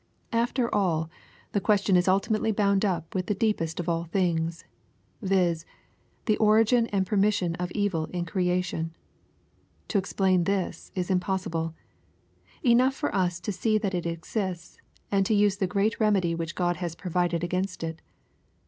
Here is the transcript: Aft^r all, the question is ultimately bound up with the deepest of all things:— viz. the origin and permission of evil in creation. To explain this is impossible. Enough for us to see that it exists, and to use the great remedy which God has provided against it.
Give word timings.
Aft^r 0.33 0.67
all, 0.73 1.11
the 1.51 1.61
question 1.61 1.95
is 1.95 2.07
ultimately 2.07 2.51
bound 2.51 2.83
up 2.83 3.13
with 3.13 3.27
the 3.27 3.35
deepest 3.35 3.79
of 3.79 3.87
all 3.87 4.05
things:— 4.05 4.65
viz. 5.21 5.63
the 6.25 6.37
origin 6.37 6.87
and 6.87 7.05
permission 7.05 7.53
of 7.57 7.69
evil 7.73 8.05
in 8.05 8.25
creation. 8.25 8.95
To 9.89 9.99
explain 9.99 10.45
this 10.45 10.91
is 10.95 11.11
impossible. 11.11 11.75
Enough 12.63 12.95
for 12.95 13.13
us 13.13 13.39
to 13.41 13.51
see 13.51 13.77
that 13.77 13.93
it 13.93 14.07
exists, 14.07 14.79
and 15.11 15.23
to 15.27 15.35
use 15.35 15.57
the 15.57 15.67
great 15.67 15.99
remedy 15.99 16.33
which 16.33 16.55
God 16.55 16.77
has 16.77 16.95
provided 16.95 17.43
against 17.43 17.83
it. 17.83 18.01